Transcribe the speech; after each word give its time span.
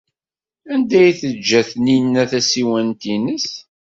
Anda 0.73 0.97
ay 1.03 1.13
teǧǧa 1.19 1.61
Taninna 1.69 2.23
tasiwant-nnes? 2.31 3.49